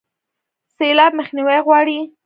سیلاب 0.77 1.11
مخنیوی 1.19 1.59
غواړي 1.65 1.99